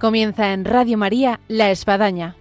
[0.00, 2.34] Comienza en Radio María La Espadaña.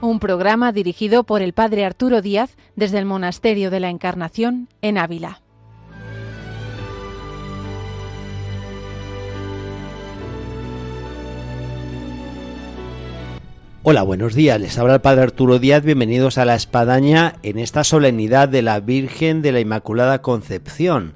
[0.00, 4.96] Un programa dirigido por el Padre Arturo Díaz desde el Monasterio de la Encarnación en
[4.96, 5.40] Ávila.
[13.82, 14.60] Hola, buenos días.
[14.60, 15.82] Les habla el Padre Arturo Díaz.
[15.82, 21.14] Bienvenidos a La Espadaña en esta solemnidad de la Virgen de la Inmaculada Concepción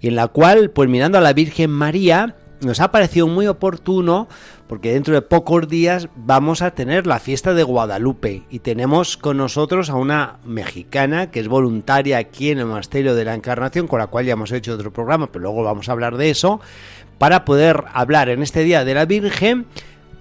[0.00, 4.28] y en la cual, pues mirando a la Virgen María, nos ha parecido muy oportuno
[4.66, 9.36] porque dentro de pocos días vamos a tener la fiesta de Guadalupe y tenemos con
[9.36, 13.98] nosotros a una mexicana que es voluntaria aquí en el Monasterio de la Encarnación, con
[13.98, 16.60] la cual ya hemos hecho otro programa, pero luego vamos a hablar de eso,
[17.18, 19.66] para poder hablar en este día de la Virgen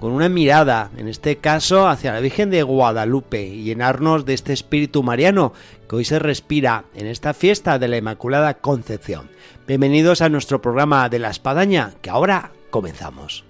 [0.04, 4.52] con una mirada, en este caso, hacia la Virgen de Guadalupe y llenarnos de este
[4.52, 5.54] espíritu mariano
[5.88, 9.30] que hoy se respira en esta fiesta de la Inmaculada Concepción.
[9.66, 13.46] Bienvenidos a nuestro programa de la Espadaña, que ahora comenzamos.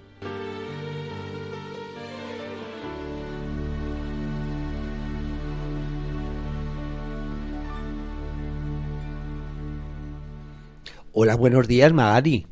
[11.10, 12.46] Hola, buenos días, Magali.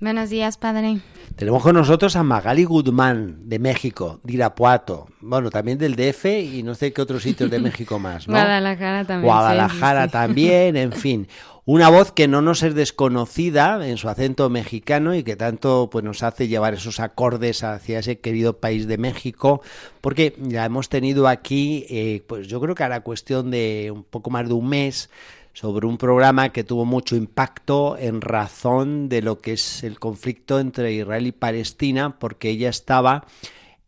[0.00, 1.00] Buenos días, padre.
[1.34, 6.62] Tenemos con nosotros a Magali Guzmán, de México, de Irapuato, bueno, también del DF y
[6.62, 8.34] no sé qué otros sitios de México más, ¿no?
[8.34, 9.32] Guadalajara también.
[9.32, 11.26] Guadalajara también, en fin.
[11.64, 16.04] Una voz que no nos es desconocida en su acento mexicano y que tanto pues,
[16.04, 19.62] nos hace llevar esos acordes hacia ese querido país de México,
[20.00, 24.30] porque ya hemos tenido aquí, eh, pues yo creo que hará cuestión de un poco
[24.30, 25.10] más de un mes,
[25.52, 30.60] sobre un programa que tuvo mucho impacto en razón de lo que es el conflicto
[30.60, 33.26] entre Israel y Palestina, porque ella estaba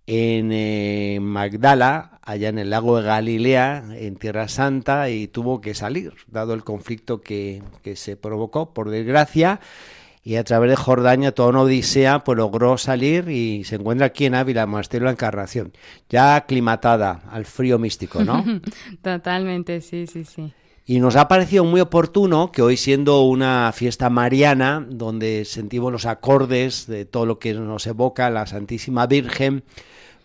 [0.06, 5.74] en eh, Magdala, allá en el lago de Galilea, en Tierra Santa, y tuvo que
[5.74, 9.60] salir, dado el conflicto que, que se provocó, por desgracia,
[10.22, 14.26] y a través de Jordania, toda una odisea, pues logró salir y se encuentra aquí
[14.26, 15.72] en Ávila, Monasterio de la Encarnación,
[16.08, 18.44] ya aclimatada al frío místico, ¿no?
[19.02, 20.52] Totalmente, sí, sí, sí.
[20.90, 26.04] Y nos ha parecido muy oportuno que hoy siendo una fiesta mariana, donde sentimos los
[26.04, 29.62] acordes de todo lo que nos evoca la Santísima Virgen,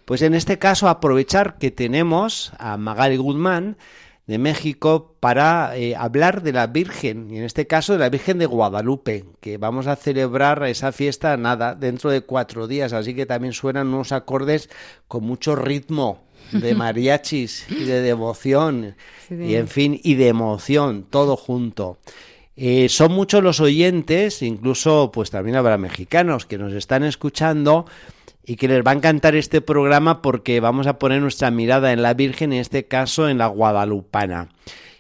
[0.06, 3.78] pues en este caso aprovechar que tenemos a Magali Guzmán
[4.26, 8.40] de México para eh, hablar de la Virgen, y en este caso de la Virgen
[8.40, 13.28] de Guadalupe, que vamos a celebrar esa fiesta nada, dentro de cuatro días, así que
[13.28, 14.72] también suenan unos acordes
[15.08, 18.96] con mucho ritmo, de mariachis y de devoción
[19.30, 21.98] y en fin y de emoción todo junto.
[22.58, 27.86] Eh, son muchos los oyentes incluso pues también habrá mexicanos que nos están escuchando
[28.46, 32.02] y que les va a encantar este programa porque vamos a poner nuestra mirada en
[32.02, 34.50] la Virgen en este caso en la guadalupana.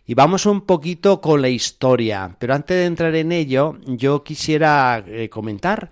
[0.08, 5.04] Y vamos un poquito con la historia pero antes de entrar en ello yo quisiera
[5.08, 5.90] eh, comentar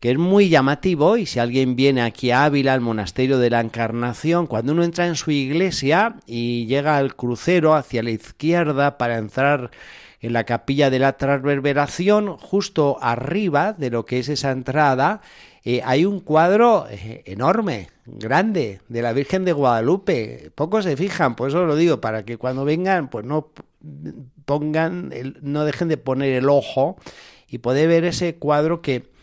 [0.00, 3.60] que es muy llamativo y si alguien viene aquí a Ávila, al monasterio de la
[3.60, 9.18] Encarnación, cuando uno entra en su iglesia y llega al crucero hacia la izquierda para
[9.18, 9.70] entrar
[10.20, 15.20] en la capilla de la transverberación, justo arriba de lo que es esa entrada,
[15.64, 20.50] eh, hay un cuadro eh, enorme, grande, de la Virgen de Guadalupe.
[20.54, 23.50] Pocos se fijan, por eso lo digo, para que cuando vengan, pues no
[24.44, 26.96] pongan, no dejen de poner el ojo
[27.48, 29.13] y poder ver ese cuadro que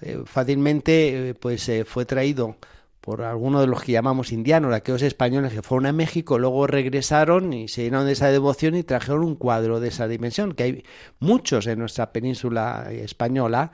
[0.00, 2.56] eh, fácilmente eh, pues eh, fue traído
[3.00, 7.52] por algunos de los que llamamos indianos, aquellos españoles que fueron a México, luego regresaron
[7.52, 10.84] y se llenaron de esa devoción y trajeron un cuadro de esa dimensión, que hay
[11.20, 13.72] muchos en nuestra península española,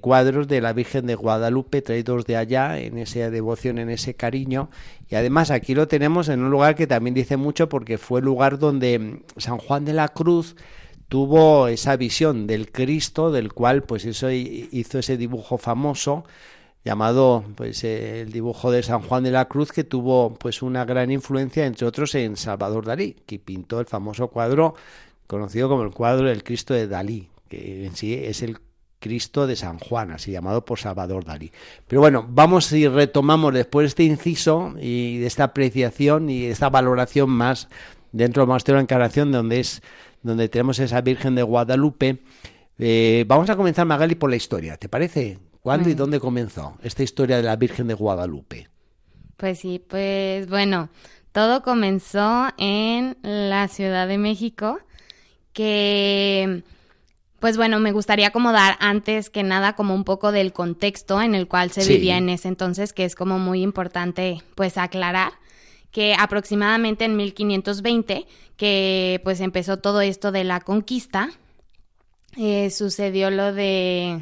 [0.00, 4.68] cuadros de la Virgen de Guadalupe traídos de allá, en esa devoción, en ese cariño,
[5.08, 8.26] y además aquí lo tenemos en un lugar que también dice mucho porque fue el
[8.26, 10.56] lugar donde mm, San Juan de la Cruz
[11.10, 16.24] tuvo esa visión del Cristo, del cual pues eso hizo ese dibujo famoso
[16.84, 21.10] llamado pues el dibujo de San Juan de la Cruz que tuvo pues una gran
[21.10, 24.76] influencia entre otros en Salvador Dalí, que pintó el famoso cuadro
[25.26, 28.58] conocido como el cuadro del Cristo de Dalí, que en sí es el
[29.00, 31.50] Cristo de San Juan, así llamado por Salvador Dalí.
[31.88, 36.70] Pero bueno, vamos y retomamos después de este inciso y de esta apreciación y esta
[36.70, 37.68] valoración más
[38.12, 39.82] dentro del monasterio de Encarnación, donde es
[40.22, 42.22] donde tenemos esa Virgen de Guadalupe.
[42.78, 45.38] Eh, vamos a comenzar, Magali, por la historia, ¿te parece?
[45.60, 48.68] ¿Cuándo y dónde comenzó esta historia de la Virgen de Guadalupe?
[49.36, 50.88] Pues sí, pues bueno,
[51.32, 54.80] todo comenzó en la Ciudad de México,
[55.52, 56.62] que
[57.40, 61.34] pues bueno, me gustaría como dar antes que nada como un poco del contexto en
[61.34, 65.32] el cual se vivía en ese entonces, que es como muy importante pues aclarar
[65.90, 68.26] que aproximadamente en 1520,
[68.56, 71.30] que pues empezó todo esto de la conquista,
[72.36, 74.20] eh, sucedió lo de,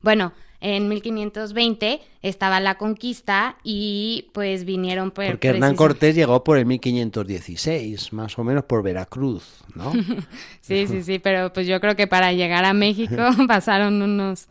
[0.00, 5.26] bueno, en 1520 estaba la conquista y pues vinieron por...
[5.26, 9.44] Porque Hernán Cortés llegó por el 1516, más o menos por Veracruz,
[9.74, 9.92] ¿no?
[10.60, 13.16] sí, sí, sí, pero pues yo creo que para llegar a México
[13.48, 14.48] pasaron unos...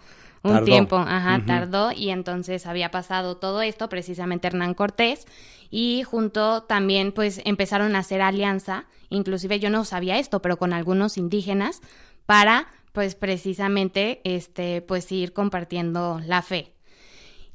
[0.51, 5.25] Un tiempo, ajá, tardó y entonces había pasado todo esto, precisamente Hernán Cortés,
[5.69, 10.73] y junto también pues empezaron a hacer alianza, inclusive yo no sabía esto, pero con
[10.73, 11.81] algunos indígenas,
[12.25, 16.73] para pues precisamente este pues ir compartiendo la fe.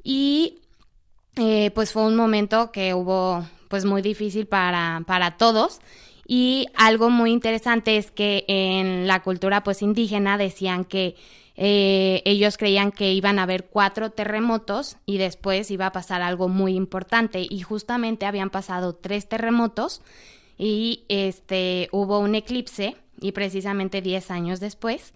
[0.02, 0.60] Y
[1.36, 5.80] eh, pues fue un momento que hubo pues muy difícil para, para todos.
[6.26, 11.16] Y algo muy interesante es que en la cultura pues indígena decían que
[11.56, 16.48] eh, ellos creían que iban a haber cuatro terremotos y después iba a pasar algo
[16.48, 20.02] muy importante y justamente habían pasado tres terremotos
[20.58, 25.12] y este hubo un eclipse y precisamente diez años después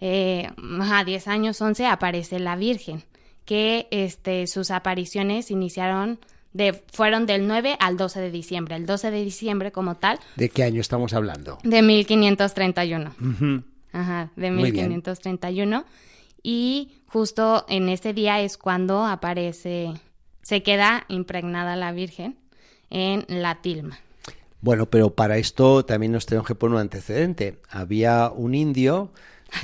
[0.00, 0.50] eh,
[0.80, 3.02] a 10 años, 11, aparece la Virgen,
[3.44, 6.18] que este, sus apariciones iniciaron
[6.52, 8.76] de, fueron del 9 al 12 de diciembre.
[8.76, 10.18] El 12 de diciembre como tal.
[10.36, 11.58] ¿De qué año estamos hablando?
[11.62, 13.14] De 1531.
[13.96, 15.86] Ajá, de 1531.
[16.42, 19.94] Y justo en ese día es cuando aparece,
[20.42, 22.36] se queda impregnada la Virgen
[22.90, 23.98] en la tilma.
[24.60, 27.58] Bueno, pero para esto también nos tenemos que poner un antecedente.
[27.70, 29.12] Había un indio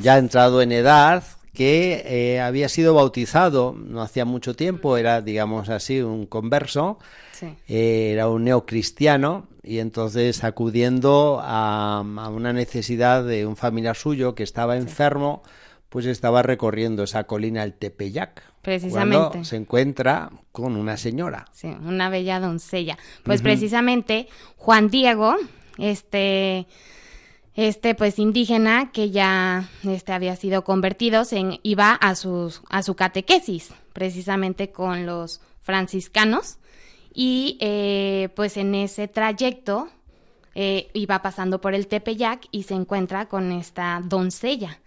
[0.01, 1.23] ya entrado en edad,
[1.53, 6.99] que eh, había sido bautizado no hacía mucho tiempo, era, digamos así, un converso,
[7.69, 14.43] eh, era un neocristiano, y entonces acudiendo a, una necesidad de un familiar suyo que
[14.43, 15.43] estaba enfermo,
[15.89, 18.43] pues estaba recorriendo esa colina, el Tepeyac.
[18.63, 19.45] Precisamente.
[19.45, 21.47] se encuentra con una señora.
[21.53, 22.97] Sí, una bella doncella.
[23.25, 25.35] Pues precisamente Juan Diego,
[25.79, 26.67] este
[27.55, 32.95] este pues indígena que ya este había sido convertido se iba a sus a su
[32.95, 36.59] catequesis precisamente con los franciscanos.
[37.15, 39.89] Y eh, pues en ese trayecto
[40.55, 44.81] eh, iba pasando por el Tepeyac y se encuentra con esta doncella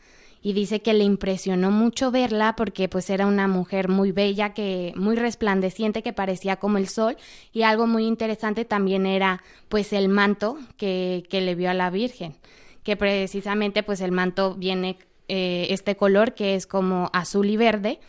[0.46, 4.94] y dice que le impresionó mucho verla porque pues era una mujer muy bella, que
[4.96, 7.18] muy resplandeciente, que parecía como el sol
[7.52, 11.90] y algo muy interesante también era pues el manto que, que le vio a la
[11.90, 12.36] Virgen,
[12.84, 15.00] que precisamente pues el manto viene
[15.30, 18.00] eh, este color que es como azul y verde,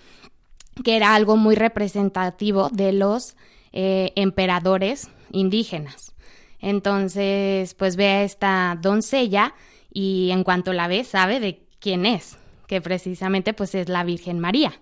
[0.84, 3.34] que era algo muy representativo de los
[3.72, 6.14] eh, emperadores indígenas.
[6.60, 9.54] Entonces, pues ve a esta doncella
[9.90, 12.36] y en cuanto la ve sabe de quién es,
[12.66, 14.72] que precisamente pues es la Virgen María.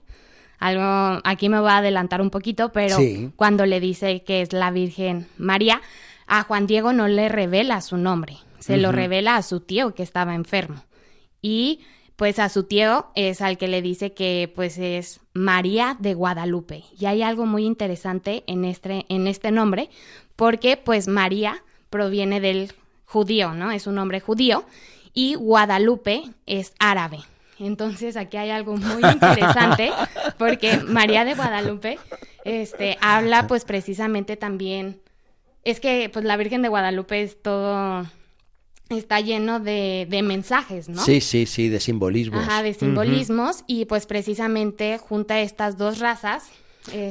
[0.58, 2.96] Algo, aquí me voy a adelantar un poquito, pero
[3.36, 5.82] cuando le dice que es la Virgen María,
[6.26, 10.02] a Juan Diego no le revela su nombre, se lo revela a su tío que
[10.02, 10.82] estaba enfermo.
[11.42, 11.80] Y
[12.16, 16.84] pues a su tío es al que le dice que pues es María de Guadalupe.
[16.98, 19.90] Y hay algo muy interesante en este, en este nombre,
[20.36, 22.72] porque pues María proviene del
[23.04, 23.72] judío, ¿no?
[23.72, 24.64] Es un nombre judío
[25.14, 27.20] y Guadalupe es árabe.
[27.58, 29.92] Entonces aquí hay algo muy interesante
[30.38, 31.98] porque María de Guadalupe
[32.44, 35.00] este, habla pues precisamente también,
[35.62, 38.04] es que pues la Virgen de Guadalupe es todo,
[38.90, 41.02] está lleno de, de mensajes, ¿no?
[41.02, 42.42] Sí, sí, sí, de simbolismos.
[42.42, 46.50] Ajá, de simbolismos y pues precisamente junta estas dos razas,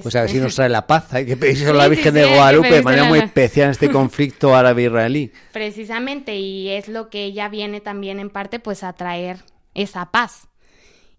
[0.02, 1.14] pues a ver si nos trae la paz.
[1.14, 4.56] Hay que pedirse a la Virgen de Guadalupe de manera muy especial en este conflicto
[4.56, 5.32] árabe-israelí.
[5.52, 9.38] Precisamente, y es lo que ella viene también en parte pues a traer
[9.74, 10.48] esa paz.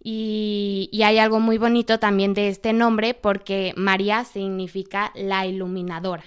[0.03, 6.25] Y, y, hay algo muy bonito también de este nombre porque María significa la iluminadora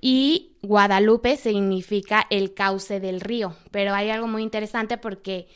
[0.00, 3.54] y Guadalupe significa el cauce del río.
[3.70, 5.46] Pero hay algo muy interesante porque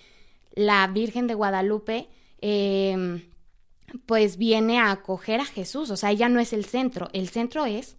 [0.54, 2.08] la Virgen de Guadalupe
[2.40, 3.22] eh,
[4.06, 7.66] pues viene a acoger a Jesús, o sea, ella no es el centro, el centro
[7.66, 7.96] es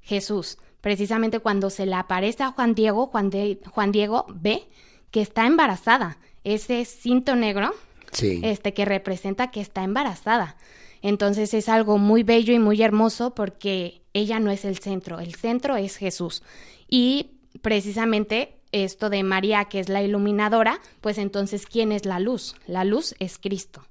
[0.00, 0.58] Jesús.
[0.80, 3.30] Precisamente cuando se le aparece a Juan Diego, Juan,
[3.70, 4.68] Juan Diego ve
[5.10, 7.74] que está embarazada, ese cinto negro,
[8.20, 10.56] este que representa que está embarazada.
[11.02, 15.34] Entonces es algo muy bello y muy hermoso porque ella no es el centro, el
[15.34, 16.42] centro es Jesús.
[16.88, 17.32] Y
[17.62, 22.54] precisamente esto de María, que es la iluminadora, pues entonces, ¿quién es la luz?
[22.66, 23.84] La luz es Cristo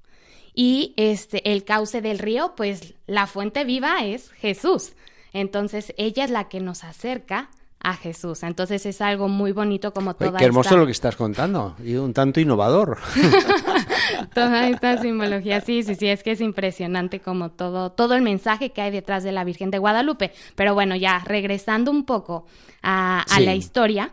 [0.60, 4.92] y este el cauce del río, pues la fuente viva es Jesús.
[5.32, 7.48] Entonces ella es la que nos acerca
[7.82, 8.42] a Jesús.
[8.42, 12.12] Entonces es algo muy bonito como toda Qué hermoso lo que estás contando y un
[12.12, 12.98] tanto innovador.
[14.34, 18.68] toda esta simbología, sí, sí, sí, es que es impresionante como todo, todo el mensaje
[18.68, 20.30] que hay detrás de la Virgen de Guadalupe.
[20.56, 22.44] Pero bueno, ya regresando un poco
[22.82, 24.12] a, la historia,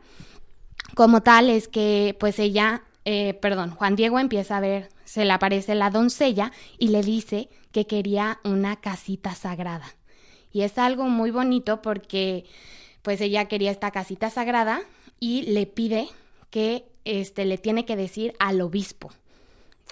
[0.96, 5.32] como tal es que pues ella, eh, perdón, Juan Diego empieza a ver se le
[5.32, 9.86] aparece la doncella y le dice que quería una casita sagrada.
[10.52, 12.46] Y es algo muy bonito porque
[13.04, 14.82] pues ella quería esta casita sagrada
[15.20, 16.10] y le pide
[16.50, 19.12] que este le tiene que decir al obispo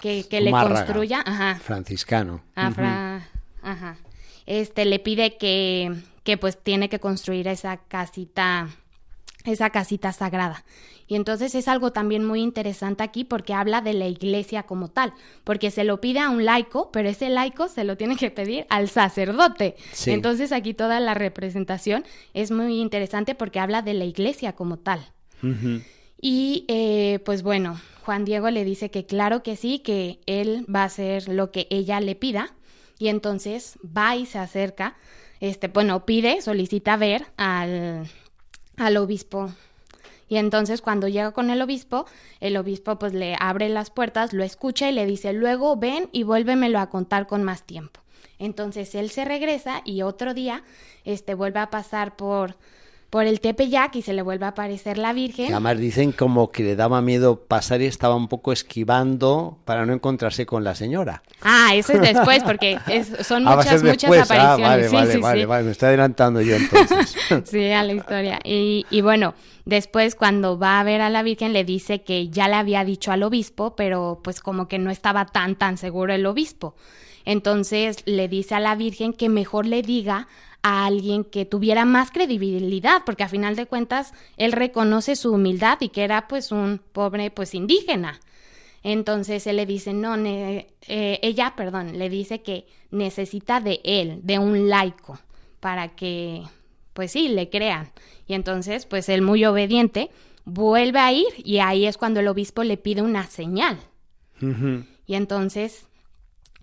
[0.00, 2.42] que, que le construya, ajá, franciscano.
[3.62, 3.96] ajá.
[4.44, 8.68] Este le pide que que pues tiene que construir esa casita
[9.46, 10.64] esa casita sagrada.
[11.08, 15.12] Y entonces es algo también muy interesante aquí porque habla de la iglesia como tal,
[15.44, 18.66] porque se lo pide a un laico, pero ese laico se lo tiene que pedir
[18.68, 19.76] al sacerdote.
[20.06, 25.12] Entonces aquí toda la representación es muy interesante porque habla de la iglesia como tal.
[26.20, 30.82] Y eh, pues bueno, Juan Diego le dice que claro que sí, que él va
[30.82, 32.54] a hacer lo que ella le pida.
[32.98, 34.96] Y entonces va y se acerca,
[35.40, 38.08] este, bueno, pide, solicita ver al,
[38.76, 39.50] al obispo
[40.28, 42.06] y entonces cuando llega con el obispo,
[42.40, 46.24] el obispo pues le abre las puertas, lo escucha y le dice, luego ven y
[46.24, 48.00] vuélvemelo a contar con más tiempo.
[48.38, 50.62] Entonces él se regresa y otro día
[51.04, 52.56] este vuelve a pasar por
[53.10, 55.52] por el Tepeyac y se le vuelve a aparecer la Virgen.
[55.52, 59.92] además dicen como que le daba miedo pasar y estaba un poco esquivando para no
[59.92, 61.22] encontrarse con la señora.
[61.42, 62.78] Ah, eso es después, porque
[63.22, 64.92] son ah, muchas, muchas ah, apariciones.
[64.92, 67.16] vale, sí, vale, vale, me estoy adelantando yo entonces.
[67.44, 68.40] sí, a la historia.
[68.44, 69.34] Y, y bueno,
[69.66, 73.10] Después, cuando va a ver a la Virgen, le dice que ya le había dicho
[73.10, 76.76] al obispo, pero pues como que no estaba tan, tan seguro el obispo.
[77.24, 80.28] Entonces le dice a la Virgen que mejor le diga
[80.66, 85.78] a alguien que tuviera más credibilidad, porque a final de cuentas él reconoce su humildad
[85.80, 88.18] y que era pues un pobre pues indígena.
[88.82, 94.40] Entonces él le dice, no, eh, ella, perdón, le dice que necesita de él, de
[94.40, 95.20] un laico,
[95.60, 96.42] para que
[96.94, 97.92] pues sí, le crean.
[98.26, 100.10] Y entonces, pues él muy obediente
[100.44, 103.78] vuelve a ir y ahí es cuando el obispo le pide una señal.
[105.06, 105.86] Y entonces,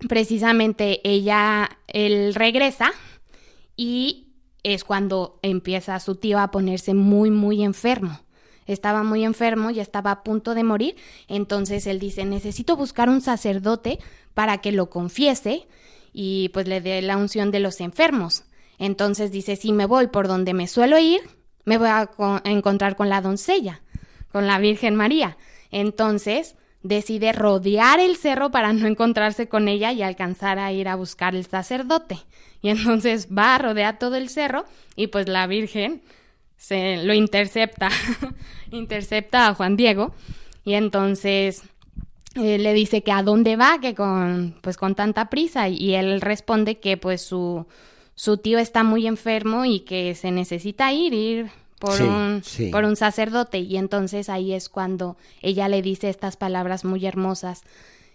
[0.10, 2.92] precisamente ella, él regresa
[3.76, 8.20] y es cuando empieza su tío a ponerse muy, muy enfermo.
[8.66, 10.96] Estaba muy enfermo y estaba a punto de morir.
[11.28, 14.00] Entonces él dice, necesito buscar un sacerdote
[14.34, 15.68] para que lo confiese
[16.14, 18.46] y pues le dé la unción de los enfermos.
[18.78, 21.22] Entonces dice, si me voy por donde me suelo ir,
[21.66, 22.10] me voy a,
[22.46, 23.82] encontrar con la doncella,
[24.32, 25.38] con la Virgen María.
[25.72, 30.96] Entonces decide rodear el cerro para no encontrarse con ella y alcanzar a ir a
[30.96, 32.20] buscar el sacerdote.
[32.62, 36.02] Y entonces va a rodear todo el cerro y pues la Virgen
[36.58, 37.90] se lo intercepta,
[38.72, 40.14] intercepta a Juan Diego
[40.64, 41.64] y entonces
[42.36, 46.22] eh, le dice que a dónde va, que con pues con tanta prisa y él
[46.22, 47.66] responde que pues su
[48.16, 51.52] su tío está muy enfermo y que se necesita ir, ir
[51.84, 53.60] por, un, por un sacerdote.
[53.60, 57.64] Y entonces ahí es cuando ella le dice estas palabras muy hermosas.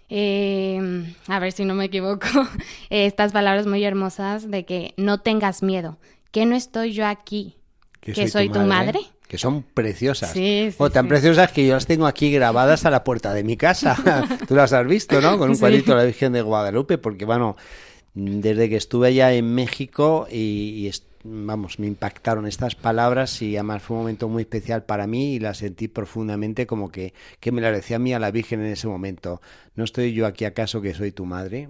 [0.09, 2.27] Em, a ver si no me equivoco,
[2.91, 5.99] estas palabras muy hermosas de que no tengas miedo,
[6.31, 7.57] que no estoy yo aquí,
[8.01, 9.01] que, soy, tu, madre?
[9.27, 10.33] Que son preciosas.
[10.79, 13.99] o tan preciosas que yo las tengo aquí grabadas a la puerta de mi casa.
[14.49, 15.37] Tú las has visto, ¿no?
[15.37, 17.57] Con un cuadrito de la Virgen de Guadalupe, porque bueno,
[18.15, 20.91] desde que estuve allá en México y,
[21.29, 25.39] vamos, me impactaron estas palabras y además fue un momento muy especial para mí y
[25.39, 28.73] la sentí profundamente como que, que me la decía a mí a la Virgen en
[28.73, 29.41] ese momento.
[29.77, 31.69] ¿No estoy yo aquí acaso que soy tu madre?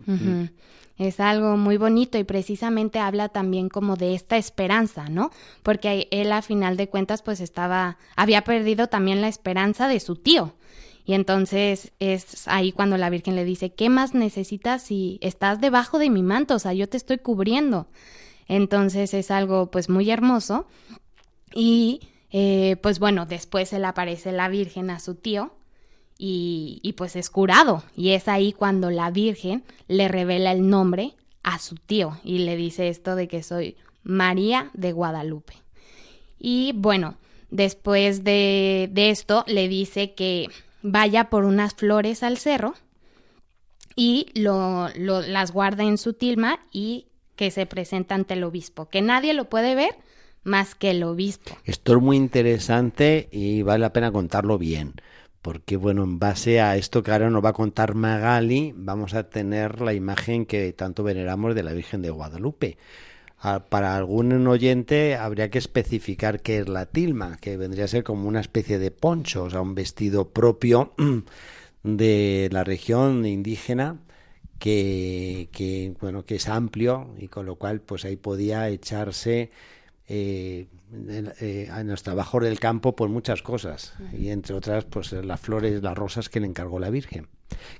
[0.97, 5.31] Es algo muy bonito y precisamente habla también como de esta esperanza, ¿no?
[5.63, 10.17] Porque él a final de cuentas pues estaba, había perdido también la esperanza de su
[10.17, 10.55] tío.
[11.05, 15.99] Y entonces es ahí cuando la Virgen le dice, ¿qué más necesitas si estás debajo
[15.99, 16.57] de mi manto?
[16.57, 17.87] O sea, yo te estoy cubriendo.
[18.49, 20.67] Entonces es algo pues muy hermoso.
[21.55, 22.01] Y
[22.31, 25.53] eh, pues bueno, después se le aparece la Virgen a su tío
[26.19, 27.85] y, y pues es curado.
[27.95, 32.57] Y es ahí cuando la Virgen le revela el nombre a su tío y le
[32.57, 35.55] dice esto de que soy María de Guadalupe.
[36.39, 37.17] Y bueno,
[37.51, 40.49] después de, de esto le dice que
[40.83, 42.75] vaya por unas flores al cerro
[43.97, 47.08] y lo, las guarda en su tilma y
[47.39, 49.95] que se presenta ante el obispo, que nadie lo puede ver
[50.43, 51.57] más que el obispo.
[51.65, 54.95] Esto es muy interesante y vale la pena contarlo bien,
[55.41, 59.31] porque bueno, en base a esto que ahora nos va a contar Magali, vamos a
[59.31, 62.77] tener la imagen que tanto veneramos de la Virgen de Guadalupe
[63.69, 68.27] para algún oyente habría que especificar qué es la tilma, que vendría a ser como
[68.27, 70.93] una especie de poncho, o sea, un vestido propio
[71.85, 73.99] de la región indígena
[74.59, 79.51] que, que, bueno que es amplio y con lo cual pues ahí podía echarse
[80.09, 83.95] eh, eh, en los trabajos del campo por muchas cosas.
[84.19, 87.29] Y entre otras pues las flores las rosas que le encargó la Virgen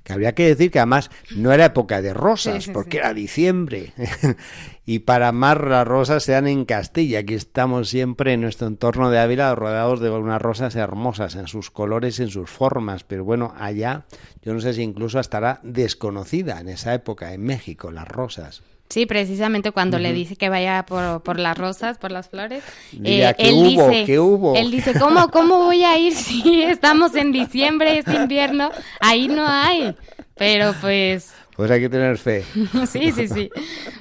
[0.03, 3.93] Que habría que decir que además no era época de rosas, porque era diciembre.
[4.85, 7.19] y para más las rosas se dan en Castilla.
[7.19, 11.71] Aquí estamos siempre en nuestro entorno de Ávila rodeados de unas rosas hermosas en sus
[11.71, 13.03] colores, en sus formas.
[13.03, 14.05] Pero bueno, allá
[14.41, 18.63] yo no sé si incluso estará desconocida en esa época, en México, las rosas.
[18.89, 22.63] Sí, precisamente cuando le dice que vaya por, por, las rosas, por las flores.
[23.03, 23.87] Eh, ¿qué él hubo?
[23.87, 24.55] Dice, ¿Qué hubo?
[24.55, 28.71] Él dice, ¿cómo, ¿cómo voy a ir si estamos en diciembre, es invierno?
[28.99, 29.95] Ahí no hay.
[30.35, 31.31] Pero pues...
[31.55, 32.43] Pues hay que tener fe.
[32.87, 33.51] sí, sí, sí.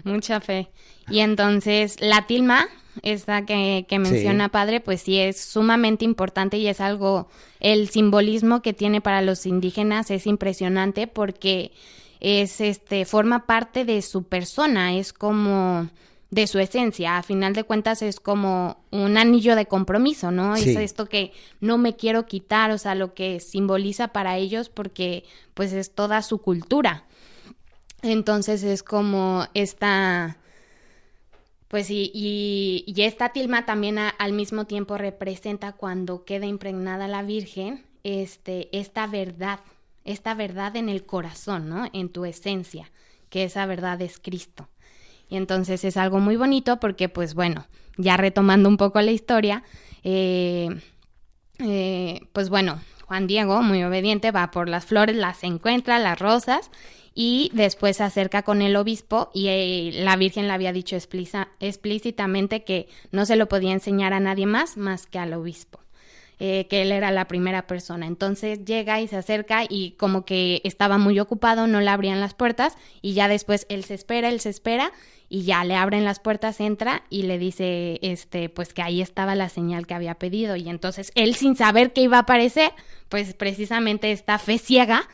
[0.05, 0.71] Mucha fe.
[1.11, 2.67] Y entonces la tilma,
[3.03, 7.29] esta que, que menciona padre, pues sí es sumamente importante y es algo,
[7.61, 11.73] el simbolismo que tiene para los indígenas es impresionante porque
[12.21, 15.89] es este forma parte de su persona, es como
[16.31, 20.57] de su esencia, a final de cuentas es como un anillo de compromiso, ¿no?
[20.57, 25.25] Es esto que no me quiero quitar, o sea, lo que simboliza para ellos porque
[25.55, 27.05] pues es toda su cultura.
[28.03, 30.37] Entonces es como esta,
[31.69, 37.85] pues y, y, esta tilma también al mismo tiempo representa cuando queda impregnada la Virgen,
[38.05, 39.61] este, esta verdad,
[40.05, 41.89] esta verdad en el corazón, ¿no?
[41.93, 42.91] En tu esencia,
[43.29, 44.69] que esa verdad es Cristo.
[45.29, 49.63] Y entonces es algo muy bonito porque, pues bueno, ya retomando un poco la historia,
[50.03, 50.69] eh,
[51.59, 56.71] eh, pues bueno, Juan Diego, muy obediente, va por las flores, las encuentra, las rosas,
[57.15, 62.63] y después se acerca con el obispo y eh, la Virgen le había dicho explícitamente
[62.63, 65.81] que no se lo podía enseñar a nadie más más que al obispo.
[66.41, 68.07] Eh, que él era la primera persona.
[68.07, 72.35] Entonces llega y se acerca y como que estaba muy ocupado, no le abrían las
[72.35, 74.93] puertas y ya después él se espera, él se espera
[75.29, 79.35] y ya le abren las puertas, entra y le dice, este, pues que ahí estaba
[79.35, 82.71] la señal que había pedido y entonces él sin saber que iba a aparecer,
[83.09, 85.09] pues precisamente esta fe ciega,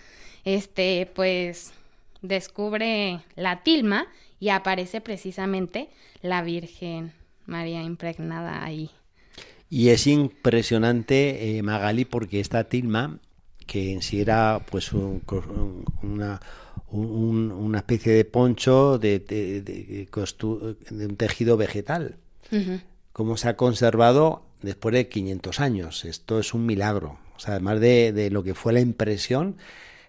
[0.44, 1.72] este, pues
[2.20, 4.08] descubre la tilma
[4.40, 5.88] y aparece precisamente
[6.20, 7.14] la Virgen
[7.46, 8.90] María impregnada ahí.
[9.74, 13.18] Y es impresionante, eh, Magali, porque esta tilma,
[13.66, 16.40] que en sí era pues una,
[16.92, 20.08] una especie de poncho de, de,
[20.92, 22.18] un tejido vegetal,
[23.12, 26.04] como se ha conservado después de 500 años.
[26.04, 27.18] Esto es un milagro.
[27.34, 29.56] O sea, además de, de lo que fue la impresión,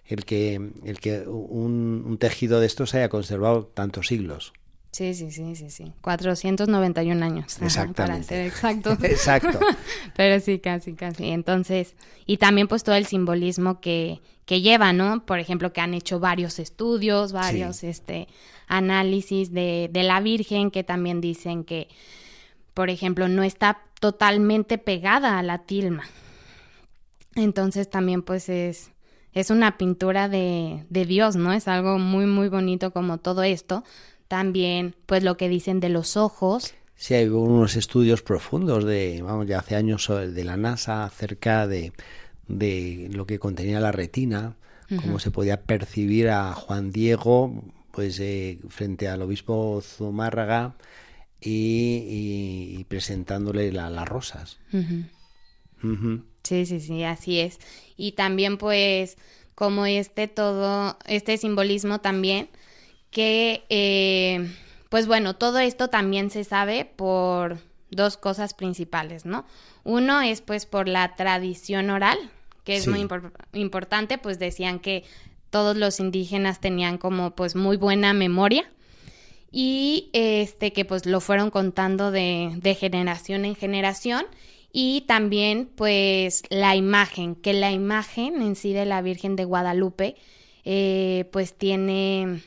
[0.04, 4.52] el que, el que un, un tejido de estos se haya conservado tantos siglos.
[4.96, 5.92] Sí, sí, sí, sí, sí.
[6.00, 7.60] 491 años.
[7.60, 8.02] Exactamente.
[8.02, 8.92] para ser exacto.
[9.02, 9.60] Exacto.
[10.16, 11.28] Pero sí, casi, casi.
[11.28, 15.26] Entonces, y también pues todo el simbolismo que, que lleva, ¿no?
[15.26, 18.26] Por ejemplo, que han hecho varios estudios, varios este,
[18.68, 21.88] análisis de, de la Virgen, que también dicen que,
[22.72, 26.04] por ejemplo, no está totalmente pegada a la tilma.
[27.34, 28.92] Entonces también pues es,
[29.34, 31.52] es una pintura de, de Dios, ¿no?
[31.52, 33.84] Es algo muy, muy bonito como todo esto
[34.28, 36.74] también pues lo que dicen de los ojos.
[36.94, 41.92] Sí, hay unos estudios profundos de, vamos, ya hace años de la NASA acerca de,
[42.48, 44.56] de lo que contenía la retina,
[45.02, 50.76] cómo se podía percibir a Juan Diego pues eh, frente al obispo Zumárraga
[51.40, 54.58] y, presentándole las rosas.
[56.42, 57.58] Sí, sí, sí, así es.
[57.96, 59.16] Y también pues
[59.54, 62.48] como este todo, este simbolismo también
[63.16, 64.46] que, eh,
[64.90, 67.56] pues bueno, todo esto también se sabe por
[67.90, 69.46] dos cosas principales, ¿no?
[69.84, 72.18] Uno es pues por la tradición oral,
[72.62, 73.08] que es muy
[73.54, 75.02] importante, pues decían que
[75.48, 78.70] todos los indígenas tenían como pues muy buena memoria
[79.50, 84.26] y este que pues lo fueron contando de, de generación en generación
[84.72, 90.16] y también pues la imagen, que la imagen en sí de la Virgen de Guadalupe
[90.66, 92.42] eh, pues tiene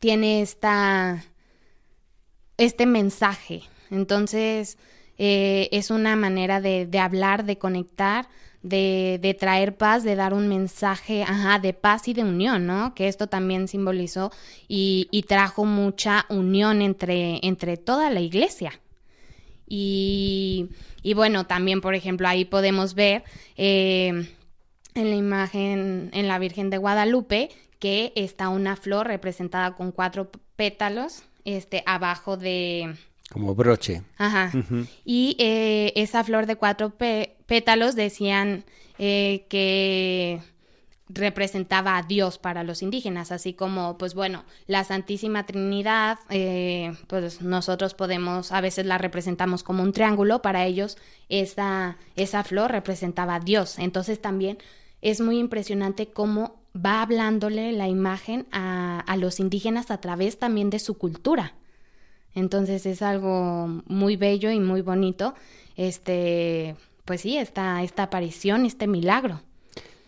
[0.00, 1.24] tiene esta,
[2.56, 3.62] este mensaje.
[3.90, 4.78] Entonces,
[5.18, 8.28] eh, es una manera de, hablar, de conectar,
[8.62, 12.94] de, de, traer paz, de dar un mensaje ajá, de paz y de unión, ¿no?
[12.94, 14.32] Que esto también simbolizó
[14.68, 18.72] y, y trajo mucha unión entre, entre toda la iglesia.
[19.66, 20.70] Y,
[21.02, 23.22] y, bueno, también, por ejemplo, ahí podemos ver
[23.56, 24.26] eh,
[24.94, 27.50] en la imagen en la Virgen de Guadalupe
[27.80, 32.94] que está una flor representada con cuatro pétalos este, abajo de...
[33.32, 34.02] Como broche.
[34.18, 34.52] Ajá.
[35.04, 36.92] Y eh, esa flor de cuatro
[37.46, 38.64] pétalos decían
[38.98, 40.40] eh, que
[41.08, 47.40] representaba a Dios para los indígenas, así como, pues bueno, la Santísima Trinidad, eh, pues
[47.40, 53.36] nosotros podemos, a veces la representamos como un triángulo, para ellos esa, esa flor representaba
[53.36, 53.78] a Dios.
[53.78, 54.58] Entonces también
[55.02, 60.70] es muy impresionante cómo va hablándole la imagen a, a los indígenas a través también
[60.70, 61.54] de su cultura.
[62.34, 65.34] Entonces es algo muy bello y muy bonito.
[65.76, 69.40] Este, pues sí, esta, esta aparición, este milagro.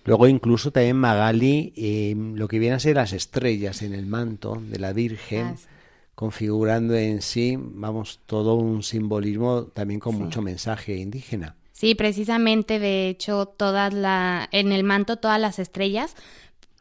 [0.05, 4.61] Luego incluso también Magali, eh, lo que viene a ser las estrellas en el manto
[4.61, 5.66] de la Virgen, Ah, sí.
[6.14, 10.22] configurando en sí, vamos, todo un simbolismo también con Sí.
[10.22, 11.57] mucho mensaje indígena.
[11.72, 16.14] Sí, precisamente, de hecho, todas la, en el manto todas las estrellas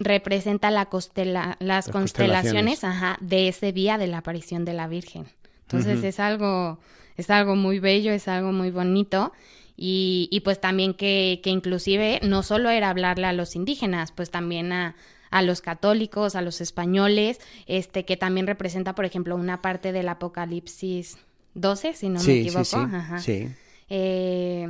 [0.03, 2.83] representa la costela, las, Las constelaciones, constelaciones.
[2.83, 5.25] ajá, de ese día de la aparición de la Virgen.
[5.63, 6.79] Entonces es algo,
[7.17, 9.31] es algo muy bello, es algo muy bonito.
[9.77, 14.29] Y, y pues también que, que inclusive no solo era hablarle a los indígenas, pues
[14.29, 14.95] también a,
[15.31, 20.09] a los católicos, a los españoles, este, que también representa, por ejemplo, una parte del
[20.09, 21.17] Apocalipsis
[21.55, 22.63] 12, si no me equivoco.
[22.65, 23.47] sí, sí, Ajá sí.
[23.89, 24.67] eh,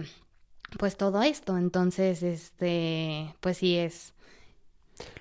[0.78, 1.58] pues todo esto.
[1.58, 4.13] Entonces, este, pues sí es.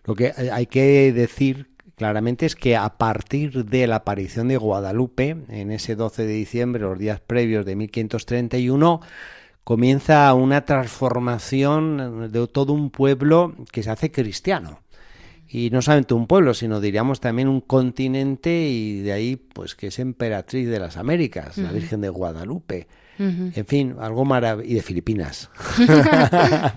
[0.05, 5.37] Lo que hay que decir claramente es que a partir de la aparición de Guadalupe,
[5.49, 9.01] en ese 12 de diciembre, los días previos de 1531,
[9.65, 14.81] comienza una transformación de todo un pueblo que se hace cristiano.
[15.47, 19.89] Y no solamente un pueblo, sino diríamos también un continente y de ahí pues que
[19.89, 22.87] es emperatriz de las Américas, la Virgen de Guadalupe.
[23.21, 24.71] En fin, algo maravilloso.
[24.71, 25.51] Y de Filipinas.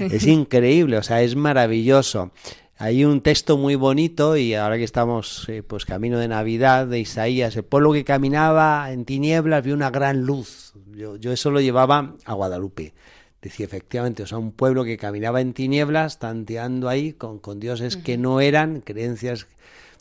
[0.00, 2.32] es increíble, o sea, es maravilloso.
[2.78, 6.98] Hay un texto muy bonito y ahora que estamos eh, pues camino de Navidad de
[6.98, 10.72] Isaías, el pueblo que caminaba en tinieblas vio una gran luz.
[10.92, 12.94] Yo, yo eso lo llevaba a Guadalupe.
[13.40, 17.98] Decía efectivamente, o sea, un pueblo que caminaba en tinieblas, tanteando ahí con, con dioses
[17.98, 19.46] que no eran, creencias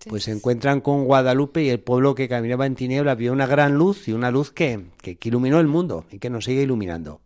[0.10, 3.76] pues se encuentran con Guadalupe y el pueblo que caminaba en tinieblas vio una gran
[3.76, 7.22] luz y una luz que, que, iluminó el mundo y que nos sigue iluminando.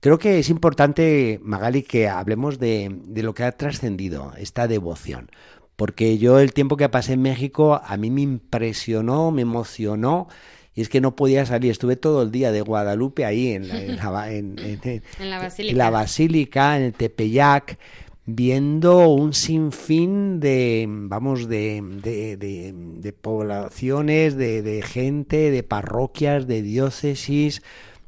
[0.00, 5.30] Creo que es importante, Magali, que hablemos de, de lo que ha trascendido esta devoción.
[5.76, 10.28] Porque yo el tiempo que pasé en México a mí me impresionó, me emocionó.
[10.76, 13.80] Y es que no podía salir, estuve todo el día de Guadalupe ahí en la,
[13.80, 15.76] en la- en- en- en- En la en basílica.
[15.78, 17.78] la basílica, en el Tepeyac,
[18.26, 26.62] viendo un sinfín de, vamos, de, de, de- poblaciones, de, de gente, de parroquias, de
[26.62, 27.62] diócesis.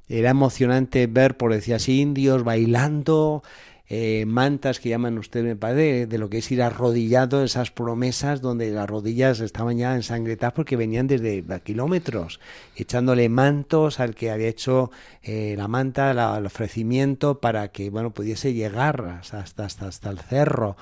[0.08, 3.42] Era emocionante ver, por decir así, indios bailando,
[3.88, 8.40] eh, mantas que llaman ustedes, me parece, de lo que es ir arrodillado, esas promesas
[8.40, 12.40] donde las rodillas estaban ya ensangretadas porque venían desde kilómetros,
[12.74, 14.90] echándole mantos al que había hecho
[15.22, 20.18] eh, la manta, la- el ofrecimiento para que bueno pudiese llegar hasta, hasta, hasta el
[20.18, 20.76] cerro.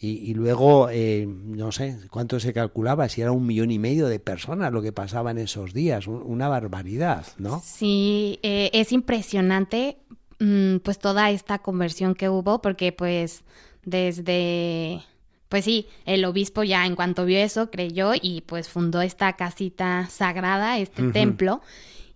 [0.00, 4.20] Y, luego, eh, no sé cuánto se calculaba, si era un millón y medio de
[4.20, 7.60] personas lo que pasaba en esos días, un- una barbaridad, ¿no?
[7.64, 9.96] Sí, eh, es impresionante
[10.38, 13.42] pues toda esta conversión que hubo, porque pues
[13.84, 15.02] desde,
[15.48, 20.06] pues sí, el obispo ya en cuanto vio eso creyó y pues fundó esta casita
[20.10, 21.60] sagrada, este templo.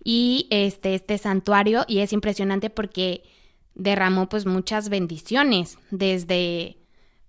[0.05, 3.23] Y este, este santuario y es impresionante porque
[3.73, 6.77] derramó pues muchas bendiciones desde...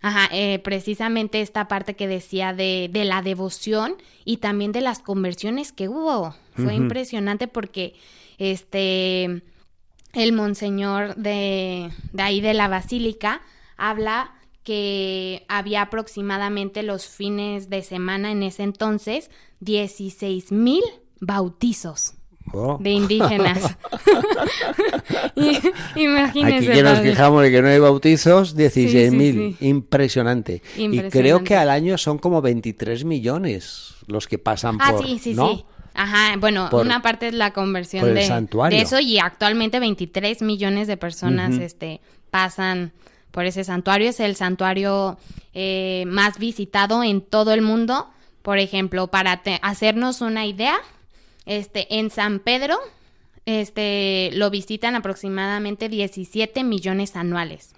[0.00, 4.98] Ajá, eh, precisamente esta parte que decía de, de la devoción y también de las
[4.98, 6.34] conversiones que hubo.
[6.56, 7.94] Fue impresionante porque
[8.36, 9.42] este
[10.14, 13.42] el monseñor de, de ahí de la basílica
[13.76, 20.82] habla que había aproximadamente los fines de semana en ese entonces 16 mil
[21.20, 22.14] bautizos
[22.52, 22.76] Oh.
[22.78, 23.74] de indígenas.
[25.34, 25.58] Y-
[25.96, 26.66] Imagínense.
[26.70, 27.10] Aquí que nos padre.
[27.10, 29.56] fijamos de que no hay bautizos, 16.000.
[29.58, 29.66] sí.
[29.66, 30.62] Impresionante.
[30.76, 35.06] Y creo que al año son como 23 millones los que pasan Ah, por...
[35.06, 35.48] sí, sí, ¿no?
[35.56, 35.64] sí.
[35.94, 38.26] Ajá, bueno, Por- una parte es la conversión de,
[38.82, 42.92] eso y actualmente 23 millones de personas este, pasan
[43.30, 44.08] por ese santuario.
[44.10, 45.18] Es el santuario
[45.54, 48.10] eh, más visitado en todo el mundo.
[48.42, 50.76] Por ejemplo, para te- hacernos una idea,
[51.46, 52.78] este, en San Pedro
[53.46, 57.74] este, lo visitan aproximadamente 17 millones anuales.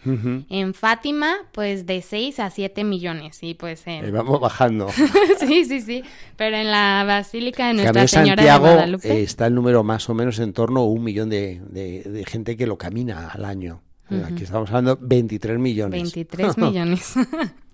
[0.48, 3.38] En Fátima, pues de 6 a 7 millones.
[3.42, 4.88] Y pues en, Eh, vamos bajando.
[5.40, 6.02] sí, sí, sí.
[6.36, 9.12] Pero en la Basílica de Nuestra Señora Santiago de Guadalupe.
[9.12, 12.24] eh, está el número más o menos en torno a un millón de, de- de
[12.24, 13.82] gente que lo camina al año.
[14.24, 16.00] Aquí estamos hablando de 23 millones.
[16.00, 17.14] 23 millones.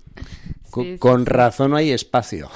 [0.72, 1.26] Con, Sí, sí, con sí.
[1.26, 2.50] razón no hay espacio.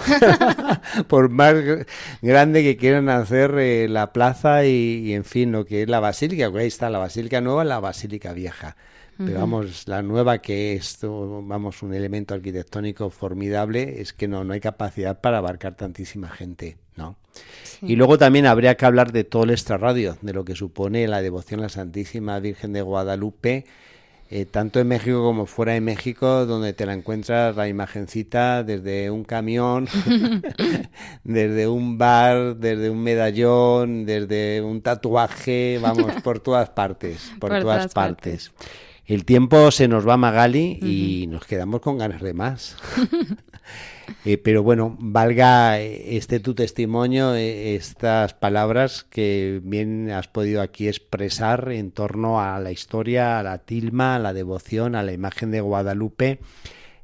[1.08, 1.86] Por más gr-
[2.22, 6.00] grande que quieran hacer eh, la plaza y, y, en fin, lo que es la
[6.00, 8.76] basílica, que ahí está la basílica nueva, la basílica vieja.
[9.24, 14.52] Pero vamos, la nueva que es, vamos, un elemento arquitectónico formidable, es que no, no
[14.52, 17.16] hay capacidad para abarcar tantísima gente, ¿no?
[17.84, 21.22] Y luego también habría que hablar de todo el extrarradio, de lo que supone la
[21.22, 23.64] devoción a la Santísima Virgen de Guadalupe,
[24.28, 29.10] eh, tanto en México como fuera de México, donde te la encuentras la imagencita desde
[29.10, 29.88] un camión,
[31.24, 37.92] desde un bar, desde un medallón, desde un tatuaje, vamos, por todas partes, por, todas,
[37.92, 38.52] partes.
[39.04, 42.76] El tiempo se nos va, Magali, y nos quedamos con ganas de más.
[44.24, 50.88] Eh, pero bueno, valga este tu testimonio, eh, estas palabras que bien has podido aquí
[50.88, 55.50] expresar en torno a la historia, a la tilma, a la devoción, a la imagen
[55.50, 56.40] de Guadalupe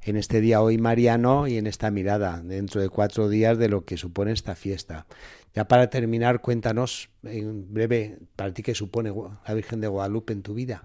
[0.04, 3.84] en este día hoy mariano y en esta mirada dentro de cuatro días de lo
[3.84, 5.06] que supone esta fiesta.
[5.54, 9.12] Ya para terminar, cuéntanos en breve para ti qué supone
[9.46, 10.84] la Virgen de Guadalupe en tu vida.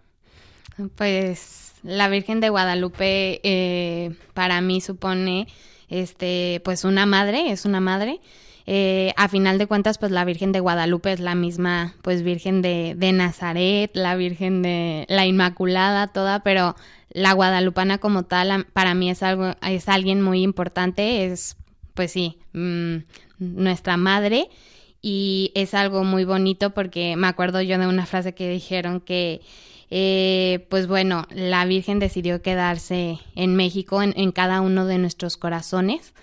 [0.95, 5.47] Pues la Virgen de Guadalupe eh, para mí supone
[5.89, 8.19] este, pues una madre, es una madre.
[8.65, 12.61] Eh, a final de cuentas, pues la Virgen de Guadalupe es la misma, pues Virgen
[12.61, 16.75] de, de Nazaret, la Virgen de la Inmaculada, toda, pero
[17.09, 21.55] la guadalupana como tal, para mí es algo, es alguien muy importante, es,
[21.93, 22.97] pues sí, mm,
[23.39, 24.49] nuestra madre
[25.01, 29.41] y es algo muy bonito porque me acuerdo yo de una frase que dijeron que
[29.89, 36.13] eh, pues bueno, la Virgen decidió quedarse en México, en, cada uno de nuestros corazones.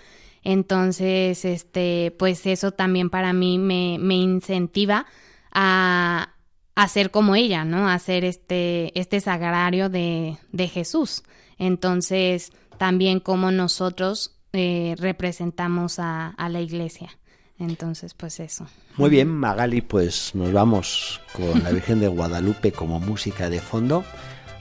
[0.43, 5.07] Entonces, este, pues eso también para mí me, me incentiva
[5.51, 6.35] a,
[6.75, 7.89] a, ser como ella, ¿no?
[7.89, 11.23] A ser este, este sagrario de, de Jesús.
[11.57, 17.17] Entonces, también como nosotros eh, representamos a, a la iglesia.
[17.59, 18.67] Entonces, pues eso.
[18.97, 24.03] Muy bien, Magali, pues nos vamos con la Virgen de Guadalupe como música de fondo.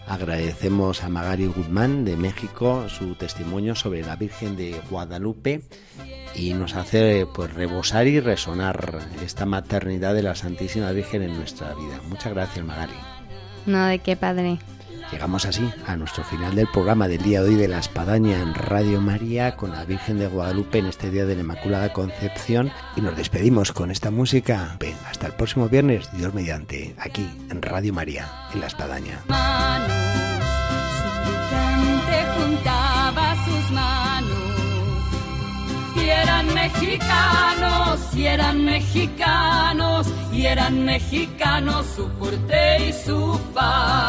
[0.06, 5.62] Agradecemos a Magali Guzmán de México su testimonio sobre la Virgen de Guadalupe
[6.34, 11.74] y nos hace pues rebosar y resonar esta maternidad de la Santísima Virgen en nuestra
[11.74, 12.00] vida.
[12.08, 12.92] Muchas gracias, Magali.
[13.66, 14.58] No, de qué padre.
[15.14, 18.52] Llegamos así a nuestro final del programa del día de hoy de la Espadaña en
[18.52, 23.00] Radio María con la Virgen de Guadalupe en este día de la Inmaculada Concepción y
[23.00, 24.76] nos despedimos con esta música.
[25.08, 29.20] Hasta el próximo viernes, Dios mediante, aquí en Radio María, en la Espadaña.
[33.44, 34.38] sus manos
[35.94, 44.08] y eran mexicanos, y eran mexicanos, y eran mexicanos su fuerte y su paz.